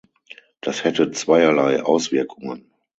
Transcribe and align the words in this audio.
Das 0.61 0.83
hätte 0.83 1.11
zweierlei 1.11 1.83
Auswirkungen. 1.83 2.71